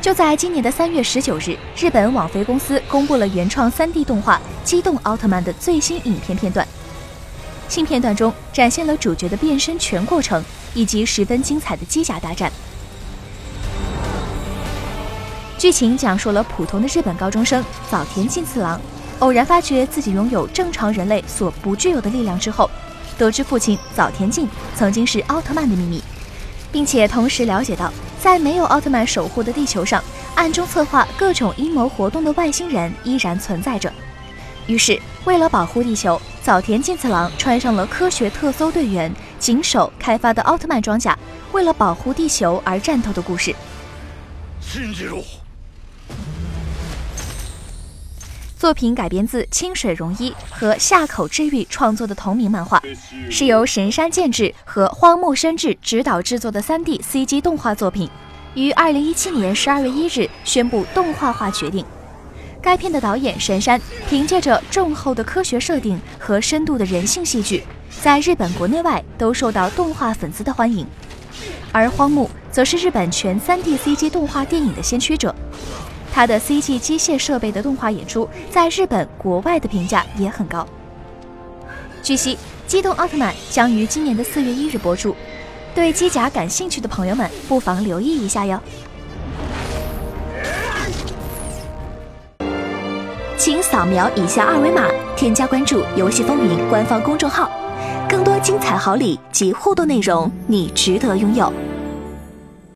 [0.00, 6.66] 就在今年的三月十九日，日本网飞公司公布了原创 3D 动画《机动奥特曼》的最新影片片段。
[7.68, 10.42] 新片段中展现了主角的变身全过程，
[10.72, 12.50] 以及十分精彩的机甲大战。
[15.58, 18.80] 剧情讲述了普通的日本高中生早田进次郎，
[19.18, 22.70] 偶然发觉自己拥有正常人类所不具有的力量之后，
[23.18, 26.02] 得知父亲早田进曾经是奥特曼的秘密，
[26.70, 27.92] 并且同时了解到。
[28.20, 30.02] 在没有奥特曼守护的地球上，
[30.34, 33.92] 暗中策划各种阴谋活动的外星人依然存在着。
[34.66, 41.16] 于是，为了保护地球，早田健次郎穿上了科学特搜队员井守开发的奥特曼装甲，
[41.52, 43.54] 为了保护地球而战斗的故事。
[44.60, 45.24] 新记录
[48.58, 52.82] 作品改编自清水荣一和夏口治愈创作的同名漫画，
[53.30, 58.10] 是由神山健治和荒木伸治执导制作的 3D CG 动画作品，
[58.54, 61.84] 于2017年12月1日宣布动画化决定。
[62.60, 67.62] 该片的导演神山凭借着重厚的科学设定和深度的人性戏剧，
[68.02, 70.84] 在日本国内外都受到动画粉丝的欢迎，
[71.70, 75.32] 而荒木则是日本全 3D CG 动画电影的先驱者。
[76.12, 80.66] 他的 CG 机械设备的动画演出，在日本国外的评价也很高。
[82.02, 82.34] 据悉，
[82.66, 85.14] 《机动奥特曼》将于今年的四月一日播出，
[85.74, 88.60] 对机甲感兴趣的朋友们不妨留意一下哟。
[93.36, 94.86] 请扫描以下二维码，
[95.16, 97.50] 添加关注“游戏风云”官方公众号，
[98.08, 101.52] 更多精彩好礼及互动内容，你值得拥有。